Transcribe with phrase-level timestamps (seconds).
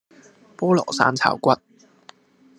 [0.57, 1.53] 菠蘿生炒骨